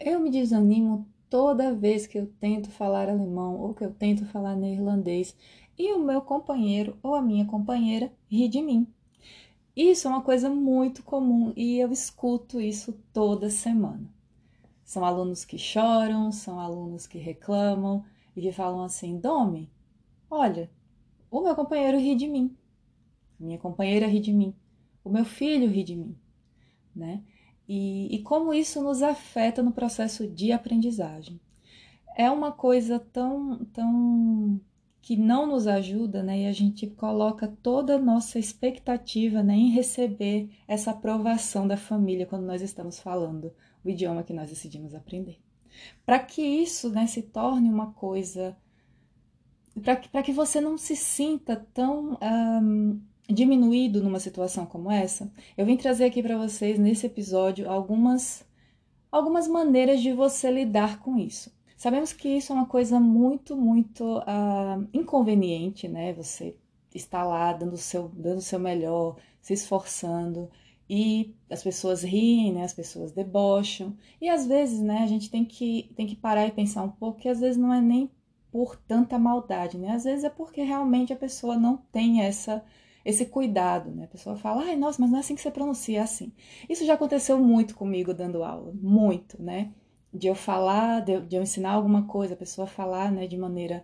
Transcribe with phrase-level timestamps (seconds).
[0.00, 4.54] Eu me desanimo toda vez que eu tento falar alemão ou que eu tento falar
[4.54, 5.36] neerlandês
[5.76, 8.86] e o meu companheiro ou a minha companheira ri de mim.
[9.74, 14.08] Isso é uma coisa muito comum e eu escuto isso toda semana.
[14.84, 18.04] São alunos que choram, são alunos que reclamam
[18.36, 19.68] e que falam assim: Domi,
[20.30, 20.70] olha,
[21.28, 22.56] o meu companheiro ri de mim,
[23.38, 24.54] minha companheira ri de mim,
[25.02, 26.16] o meu filho ri de mim,
[26.94, 27.20] né?
[27.68, 31.38] E, e como isso nos afeta no processo de aprendizagem.
[32.16, 34.60] É uma coisa tão, tão
[35.02, 36.40] que não nos ajuda, né?
[36.40, 42.26] E a gente coloca toda a nossa expectativa né, em receber essa aprovação da família
[42.26, 43.52] quando nós estamos falando
[43.84, 45.38] o idioma que nós decidimos aprender.
[46.04, 48.56] Para que isso né, se torne uma coisa.
[50.10, 55.76] Para que você não se sinta tão um, diminuído numa situação como essa, eu vim
[55.76, 58.44] trazer aqui para vocês nesse episódio algumas,
[59.12, 61.52] algumas maneiras de você lidar com isso.
[61.76, 66.12] Sabemos que isso é uma coisa muito, muito uh, inconveniente, né?
[66.14, 66.56] Você
[66.94, 70.50] está lá dando o seu, dando seu melhor, se esforçando,
[70.90, 72.64] e as pessoas riem, né?
[72.64, 73.96] As pessoas debocham.
[74.20, 77.20] E às vezes, né, a gente tem que, tem que parar e pensar um pouco
[77.20, 78.10] que às vezes não é nem
[78.50, 79.92] por tanta maldade, né?
[79.92, 82.64] Às vezes é porque realmente a pessoa não tem essa
[83.08, 84.04] esse cuidado, né?
[84.04, 86.30] A pessoa fala, ai, nossa, mas não é assim que você pronuncia, é assim.
[86.68, 89.72] Isso já aconteceu muito comigo dando aula, muito, né?
[90.12, 93.38] De eu falar, de eu, de eu ensinar alguma coisa, a pessoa falar, né, de
[93.38, 93.82] maneira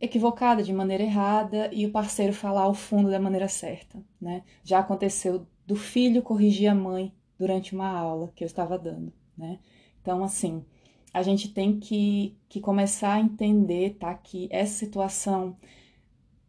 [0.00, 4.42] equivocada, de maneira errada, e o parceiro falar ao fundo da maneira certa, né?
[4.62, 9.58] Já aconteceu do filho corrigir a mãe durante uma aula que eu estava dando, né?
[10.00, 10.64] Então, assim,
[11.12, 14.14] a gente tem que, que começar a entender, tá?
[14.14, 15.58] Que essa situação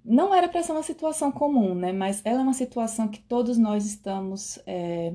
[0.05, 1.91] não era para ser uma situação comum, né?
[1.91, 5.13] Mas ela é uma situação que todos nós estamos, é,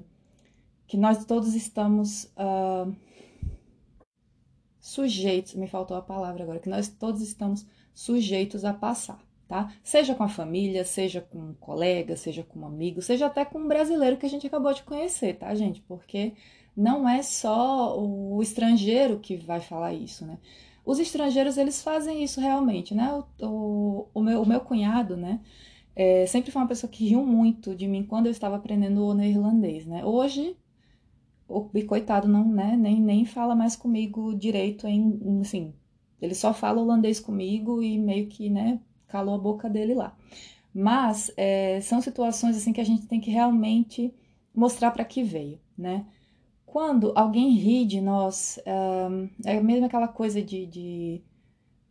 [0.87, 2.95] que nós todos estamos uh,
[4.81, 5.55] sujeitos.
[5.55, 9.73] Me faltou a palavra agora, que nós todos estamos sujeitos a passar tá?
[9.83, 13.59] Seja com a família, seja com um colega, seja com um amigo, seja até com
[13.59, 15.81] um brasileiro que a gente acabou de conhecer, tá, gente?
[15.83, 16.35] Porque
[16.77, 20.39] não é só o estrangeiro que vai falar isso, né?
[20.85, 23.13] Os estrangeiros, eles fazem isso realmente, né?
[23.41, 25.41] O, o, o meu, o meu cunhado, né?
[25.95, 29.15] É, sempre foi uma pessoa que riu muito de mim quando eu estava aprendendo o
[29.15, 30.05] neerlandês, né?
[30.05, 30.57] Hoje,
[31.49, 32.77] o coitado não, né?
[32.77, 35.75] Nem, nem fala mais comigo direito em, assim,
[36.21, 40.17] ele só fala holandês comigo e meio que, né, calou a boca dele lá.
[40.73, 44.15] Mas é, são situações assim que a gente tem que realmente
[44.55, 46.07] mostrar para que veio, né?
[46.71, 48.61] Quando alguém ri de nós,
[49.45, 51.21] é mesmo aquela coisa de, de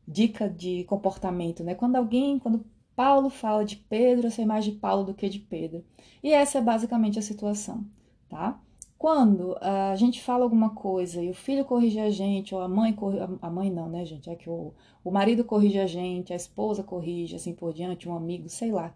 [0.07, 1.75] dica de comportamento, né?
[1.75, 5.37] Quando alguém, quando Paulo fala de Pedro, eu sei mais de Paulo do que de
[5.37, 5.83] Pedro.
[6.23, 7.85] E essa é basicamente a situação,
[8.29, 8.57] tá?
[8.97, 12.93] Quando a gente fala alguma coisa e o filho corrige a gente, ou a mãe
[12.93, 14.29] corrige, a mãe não, né, gente?
[14.29, 14.73] É que o,
[15.03, 18.95] o marido corrige a gente, a esposa corrige, assim por diante, um amigo, sei lá.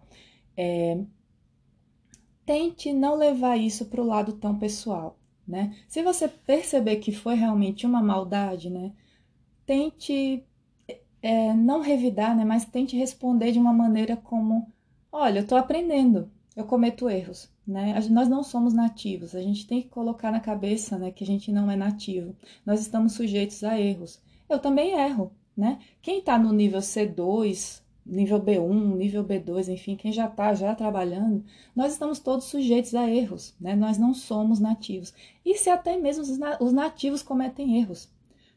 [0.56, 0.98] É,
[2.46, 5.76] tente não levar isso para o lado tão pessoal, né?
[5.88, 8.92] Se você perceber que foi realmente uma maldade, né?
[9.66, 10.44] Tente
[11.22, 12.44] é, não revidar, né?
[12.46, 14.72] Mas tente responder de uma maneira como:
[15.12, 17.96] olha, eu estou aprendendo, eu cometo erros, né?
[18.10, 21.52] Nós não somos nativos, a gente tem que colocar na cabeça, né, que a gente
[21.52, 22.36] não é nativo.
[22.66, 24.22] Nós estamos sujeitos a erros.
[24.50, 25.80] Eu também erro, né?
[26.02, 31.44] Quem está no nível C2, nível B1, nível B2, enfim, quem já está já trabalhando,
[31.76, 33.76] nós estamos todos sujeitos a erros, né?
[33.76, 35.14] Nós não somos nativos.
[35.46, 36.24] E se até mesmo
[36.60, 38.10] os nativos cometem erros,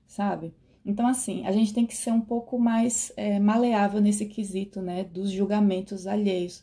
[0.07, 0.53] sabe?
[0.85, 5.03] Então, assim, a gente tem que ser um pouco mais é, maleável nesse quesito, né,
[5.05, 6.63] dos julgamentos alheios.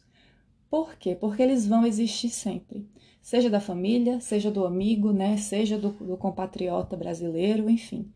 [0.69, 1.13] Por quê?
[1.13, 2.87] Porque eles vão existir sempre.
[3.21, 5.37] Seja da família, seja do amigo, né?
[5.37, 8.11] Seja do, do compatriota brasileiro, enfim.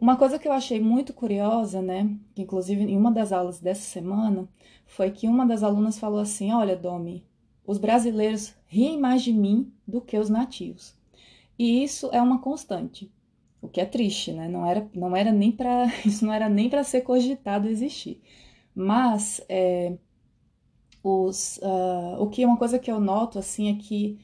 [0.00, 2.10] Uma coisa que eu achei muito curiosa, né?
[2.34, 4.48] Que inclusive em uma das aulas dessa semana,
[4.86, 7.24] foi que uma das alunas falou assim: Olha, Domi,
[7.66, 10.94] os brasileiros riem mais de mim do que os nativos.
[11.58, 13.10] E isso é uma constante,
[13.62, 14.48] o que é triste, né?
[14.48, 18.20] Não era, não era nem para isso não era nem para ser cogitado existir.
[18.74, 19.96] Mas é,
[21.02, 24.18] os, uh, o que é uma coisa que eu noto assim é que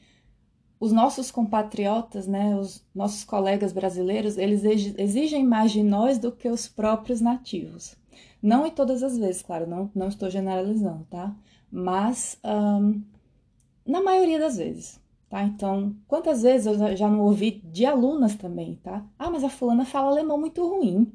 [0.81, 4.63] os nossos compatriotas, né, os nossos colegas brasileiros, eles
[4.97, 7.95] exigem mais de nós do que os próprios nativos.
[8.41, 11.35] Não em todas as vezes, claro, não, não estou generalizando, tá?
[11.71, 12.99] Mas um,
[13.85, 14.99] na maioria das vezes,
[15.29, 15.43] tá?
[15.43, 19.05] Então, quantas vezes eu já não ouvi de alunas também, tá?
[19.19, 21.13] Ah, mas a fulana fala alemão muito ruim.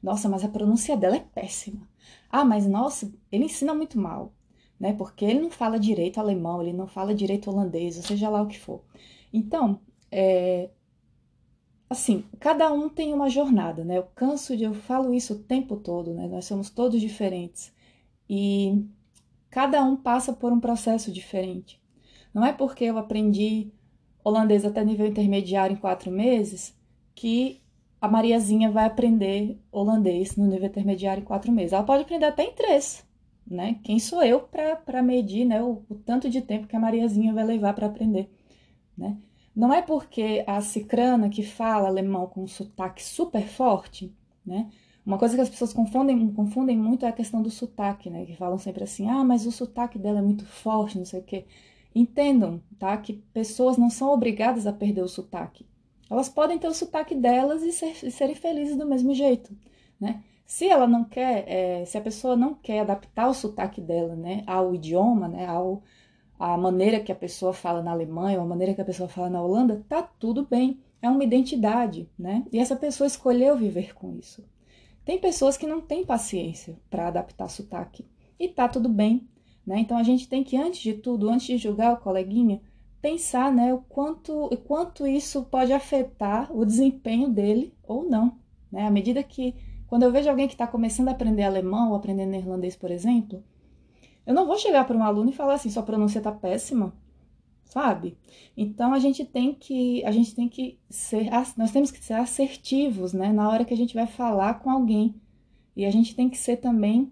[0.00, 1.88] Nossa, mas a pronúncia dela é péssima.
[2.30, 4.32] Ah, mas nossa, ele ensina muito mal
[4.78, 4.92] né?
[4.92, 8.46] Porque ele não fala direito alemão, ele não fala direito holandês, ou seja lá o
[8.46, 8.82] que for.
[9.32, 9.80] Então,
[10.10, 10.70] é,
[11.88, 13.98] assim, cada um tem uma jornada, né?
[13.98, 16.26] Eu canso de eu falo isso o tempo todo, né?
[16.28, 17.72] Nós somos todos diferentes
[18.28, 18.84] e
[19.50, 21.80] cada um passa por um processo diferente.
[22.32, 23.72] Não é porque eu aprendi
[24.22, 26.76] holandês até nível intermediário em quatro meses
[27.14, 27.62] que
[28.00, 31.72] a Mariazinha vai aprender holandês no nível intermediário em quatro meses.
[31.72, 33.04] Ela pode aprender até em três,
[33.50, 33.78] né?
[33.82, 37.44] Quem sou eu para medir né, o, o, tanto de tempo que a Mariazinha vai
[37.44, 38.30] levar para aprender,
[38.96, 39.16] né?
[39.54, 44.14] Não é porque a cicrana que fala alemão com um sotaque super forte,
[44.46, 44.70] né?
[45.04, 48.26] Uma coisa que as pessoas confundem, confundem muito é a questão do sotaque, né?
[48.26, 51.24] Que falam sempre assim, ah, mas o sotaque dela é muito forte, não sei o
[51.24, 51.46] quê.
[51.94, 52.96] Entendam, tá?
[52.98, 55.66] Que pessoas não são obrigadas a perder o sotaque.
[56.10, 59.56] Elas podem ter o sotaque delas e, ser, e serem felizes do mesmo jeito,
[60.00, 60.22] né?
[60.48, 64.42] Se ela não quer, é, se a pessoa não quer adaptar o sotaque dela, né,
[64.46, 65.82] ao idioma, né, ao
[66.38, 69.28] a maneira que a pessoa fala na Alemanha, ou a maneira que a pessoa fala
[69.28, 70.80] na Holanda, tá tudo bem.
[71.02, 72.46] É uma identidade, né?
[72.52, 74.42] E essa pessoa escolheu viver com isso.
[75.04, 78.06] Tem pessoas que não têm paciência para adaptar sotaque
[78.38, 79.28] e tá tudo bem,
[79.66, 79.80] né?
[79.80, 82.60] Então a gente tem que antes de tudo, antes de julgar o coleguinha,
[83.02, 88.38] pensar, né, o quanto, o quanto isso pode afetar o desempenho dele ou não,
[88.72, 88.86] né?
[88.86, 89.54] À medida que
[89.88, 93.42] quando eu vejo alguém que está começando a aprender alemão ou aprendendo neerlandês, por exemplo,
[94.26, 96.92] eu não vou chegar para um aluno e falar assim, sua pronúncia está péssima,
[97.64, 98.16] sabe?
[98.56, 103.12] Então a gente tem que a gente tem que ser nós temos que ser assertivos,
[103.14, 105.14] né, na hora que a gente vai falar com alguém.
[105.74, 107.10] E a gente tem que ser também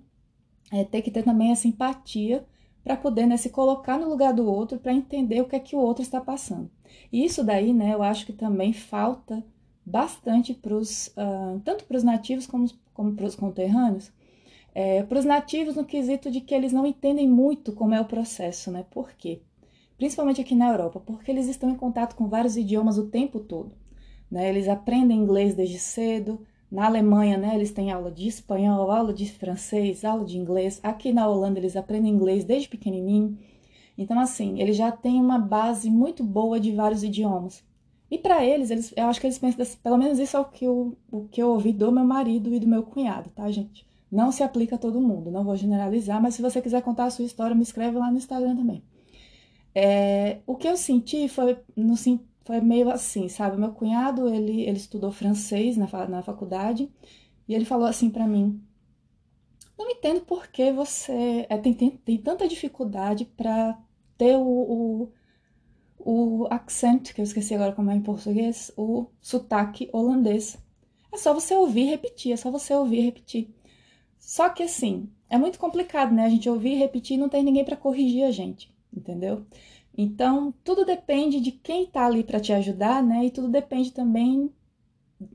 [0.70, 2.44] é, ter que ter também a simpatia
[2.84, 5.74] para poder né, se colocar no lugar do outro, para entender o que é que
[5.74, 6.70] o outro está passando.
[7.12, 9.44] E isso daí, né, eu acho que também falta
[9.86, 14.10] bastante pros, uh, tanto para os nativos como, como para os conterrâneos,
[14.74, 18.04] é, para os nativos no quesito de que eles não entendem muito como é o
[18.04, 18.84] processo, né?
[18.90, 19.40] Por quê?
[19.96, 23.72] Principalmente aqui na Europa, porque eles estão em contato com vários idiomas o tempo todo.
[24.30, 24.50] Né?
[24.50, 26.46] Eles aprendem inglês desde cedo.
[26.70, 30.80] Na Alemanha, né, eles têm aula de espanhol, aula de francês, aula de inglês.
[30.82, 33.38] Aqui na Holanda, eles aprendem inglês desde pequenininho.
[33.96, 37.64] Então, assim, eles já têm uma base muito boa de vários idiomas.
[38.10, 40.64] E para eles, eles, eu acho que eles pensam, pelo menos isso é o que,
[40.64, 43.86] eu, o que eu ouvi do meu marido e do meu cunhado, tá, gente?
[44.10, 47.10] Não se aplica a todo mundo, não vou generalizar, mas se você quiser contar a
[47.10, 48.82] sua história, me escreve lá no Instagram também.
[49.74, 51.96] É, o que eu senti foi, no,
[52.44, 53.58] foi meio assim, sabe?
[53.58, 56.88] Meu cunhado, ele, ele estudou francês na, na faculdade
[57.48, 58.62] e ele falou assim para mim:
[59.76, 63.78] Não entendo por que você é, tem, tem, tem tanta dificuldade para
[64.16, 65.12] ter o, o
[66.06, 70.56] o accent, que eu esqueci agora como é em português, o sotaque holandês.
[71.12, 73.50] É só você ouvir e repetir, é só você ouvir e repetir.
[74.16, 76.24] Só que assim, é muito complicado, né?
[76.24, 79.44] A gente ouvir e repetir e não tem ninguém para corrigir a gente, entendeu?
[79.98, 83.24] Então, tudo depende de quem tá ali para te ajudar, né?
[83.24, 84.52] E tudo depende também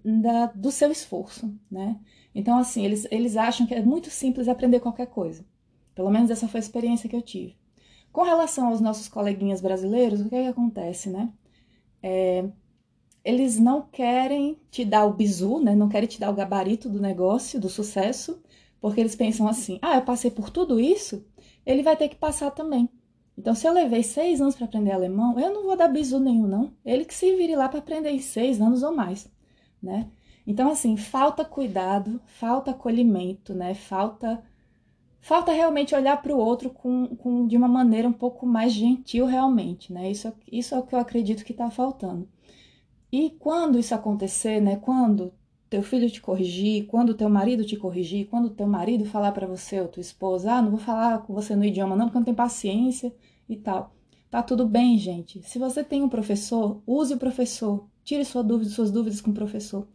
[0.05, 1.99] da, do seu esforço, né?
[2.33, 5.43] Então, assim, eles, eles acham que é muito simples aprender qualquer coisa.
[5.93, 7.57] Pelo menos essa foi a experiência que eu tive.
[8.11, 11.31] Com relação aos nossos coleguinhas brasileiros, o que, é que acontece, né?
[12.03, 12.45] É,
[13.23, 15.75] eles não querem te dar o bizu, né?
[15.75, 18.41] Não querem te dar o gabarito do negócio, do sucesso,
[18.79, 21.25] porque eles pensam assim: ah, eu passei por tudo isso,
[21.65, 22.89] ele vai ter que passar também.
[23.37, 26.47] Então, se eu levei seis anos para aprender alemão, eu não vou dar bizu nenhum,
[26.47, 26.73] não.
[26.85, 29.29] Ele que se vire lá para aprender em seis anos ou mais,
[29.81, 30.09] né?
[30.45, 33.73] Então, assim, falta cuidado, falta acolhimento, né?
[33.73, 34.43] Falta
[35.21, 39.25] falta realmente olhar para o outro com, com, de uma maneira um pouco mais gentil
[39.25, 40.09] realmente, né?
[40.11, 42.27] Isso, isso é o que eu acredito que está faltando.
[43.11, 44.77] E quando isso acontecer, né?
[44.77, 45.31] Quando
[45.69, 49.79] teu filho te corrigir, quando teu marido te corrigir, quando teu marido falar para você
[49.79, 52.33] ou tua esposa, ah, não vou falar com você no idioma não, porque não tem
[52.33, 53.13] paciência
[53.47, 53.93] e tal.
[54.29, 55.41] Tá tudo bem, gente.
[55.43, 57.85] Se você tem um professor, use o professor.
[58.03, 59.87] Tire sua dúvida, suas dúvidas com o professor.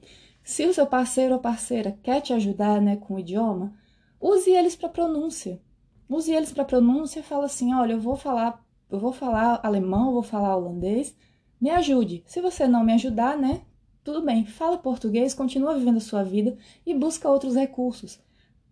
[0.44, 3.74] Se o seu parceiro ou parceira quer te ajudar, né, com o idioma,
[4.20, 5.60] use eles para pronúncia.
[6.08, 10.12] Use eles para pronúncia fala assim: olha, eu vou falar, eu vou falar alemão, eu
[10.14, 11.16] vou falar holandês,
[11.60, 12.22] me ajude.
[12.26, 13.62] Se você não me ajudar, né?
[14.04, 16.56] Tudo bem, fala português, continua vivendo a sua vida
[16.86, 18.20] e busca outros recursos.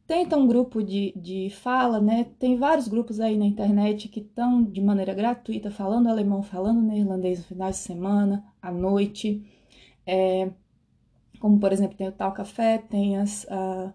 [0.06, 2.26] Tenta um grupo de, de fala, né?
[2.38, 7.38] Tem vários grupos aí na internet que estão de maneira gratuita falando alemão, falando neerlandês
[7.38, 9.42] no final de semana, à noite.
[10.06, 10.50] É,
[11.40, 13.44] como, por exemplo, tem o Tal Café, tem as.
[13.44, 13.92] Uh,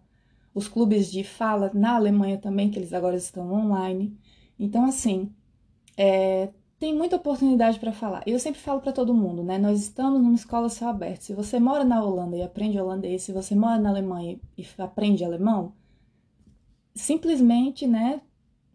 [0.60, 4.16] os clubes de fala na Alemanha também, que eles agora estão online.
[4.60, 5.34] Então, assim,
[5.98, 8.24] é, tem muita oportunidade para falar.
[8.28, 9.58] Eu sempre falo para todo mundo, né?
[9.58, 11.22] Nós estamos numa escola céu aberto.
[11.24, 15.24] Se você mora na Holanda e aprende holandês, se você mora na Alemanha e aprende
[15.24, 15.74] alemão,
[16.94, 18.22] simplesmente, né?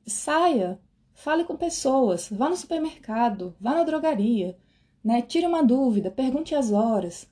[0.07, 0.81] Saia,
[1.13, 4.57] fale com pessoas, vá no supermercado, vá na drogaria,
[5.03, 5.21] né?
[5.21, 7.31] Tire uma dúvida, pergunte as horas.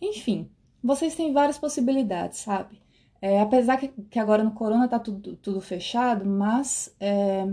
[0.00, 0.50] Enfim,
[0.82, 2.82] vocês têm várias possibilidades, sabe?
[3.22, 7.48] É, apesar que, que, agora no corona tá tudo, tudo fechado, mas é,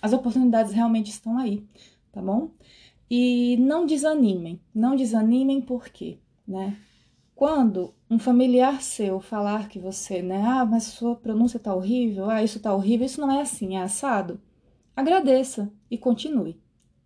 [0.00, 1.62] as oportunidades realmente estão aí,
[2.10, 2.50] tá bom?
[3.10, 6.18] E não desanimem, não desanimem porque,
[6.48, 6.78] né?
[7.34, 12.42] Quando um familiar seu falar que você, né, ah, mas sua pronúncia tá horrível, ah,
[12.42, 14.40] isso tá horrível, isso não é assim, é assado,
[14.96, 16.58] agradeça e continue,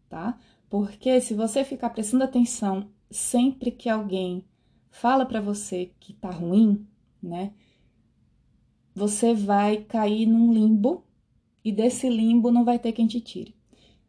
[0.08, 0.38] tá?
[0.70, 4.44] Porque se você ficar prestando atenção sempre que alguém
[4.90, 6.86] fala para você que tá ruim,
[7.22, 7.52] né,
[8.94, 11.04] você vai cair num limbo
[11.64, 13.54] e desse limbo não vai ter quem te tire,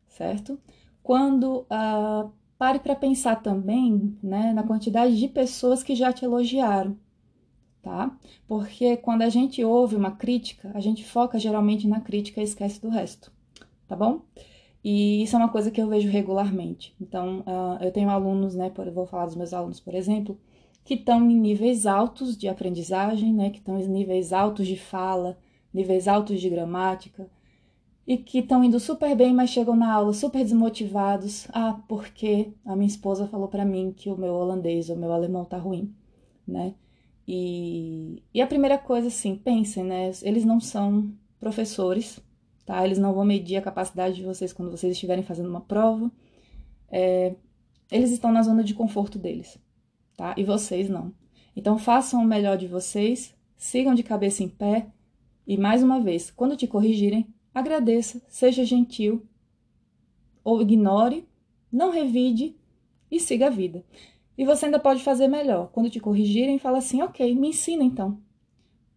[0.07, 0.59] certo?
[1.05, 2.27] quando ah,
[2.57, 6.97] pare para pensar também né, na quantidade de pessoas que já te elogiaram,
[7.79, 8.17] tá?
[8.47, 12.81] Porque quando a gente ouve uma crítica, a gente foca geralmente na crítica e esquece
[12.81, 13.31] do resto,
[13.87, 14.21] tá bom?
[14.87, 16.95] E isso é uma coisa que eu vejo regularmente.
[17.01, 18.69] Então, uh, eu tenho alunos, né?
[18.69, 20.39] Por, eu vou falar dos meus alunos, por exemplo,
[20.83, 23.49] que estão em níveis altos de aprendizagem, né?
[23.49, 25.39] Que estão em níveis altos de fala,
[25.73, 27.27] níveis altos de gramática,
[28.05, 31.47] e que estão indo super bem, mas chegam na aula super desmotivados.
[31.51, 35.45] Ah, porque a minha esposa falou para mim que o meu holandês ou meu alemão
[35.45, 35.91] tá ruim,
[36.47, 36.75] né?
[37.27, 40.11] E, e a primeira coisa, assim, pensem, né?
[40.21, 42.19] Eles não são professores,
[42.65, 42.83] tá?
[42.83, 46.11] Eles não vão medir a capacidade de vocês quando vocês estiverem fazendo uma prova.
[46.89, 47.35] É,
[47.91, 49.57] eles estão na zona de conforto deles,
[50.17, 50.33] tá?
[50.37, 51.13] E vocês não.
[51.55, 54.87] Então façam o melhor de vocês, sigam de cabeça em pé
[55.47, 59.23] e mais uma vez, quando te corrigirem, agradeça, seja gentil
[60.43, 61.27] ou ignore,
[61.71, 62.55] não revide
[63.11, 63.83] e siga a vida.
[64.37, 65.69] E você ainda pode fazer melhor.
[65.71, 68.19] Quando te corrigirem, fala assim: ok, me ensina então.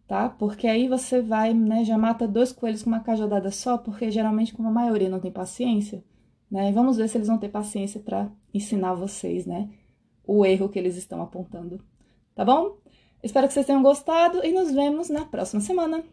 [0.09, 0.27] Tá?
[0.27, 4.55] Porque aí você vai, né, já mata dois coelhos com uma cajadada só, porque geralmente,
[4.55, 6.03] como a maioria não tem paciência,
[6.49, 9.69] né, vamos ver se eles vão ter paciência para ensinar vocês, né,
[10.25, 11.79] o erro que eles estão apontando.
[12.33, 12.77] Tá bom?
[13.21, 16.03] Espero que vocês tenham gostado e nos vemos na próxima semana.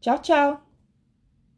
[0.00, 0.63] Tchau, tchau!